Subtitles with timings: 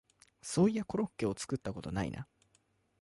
[0.41, 2.27] そういやコロッケを作ったことないな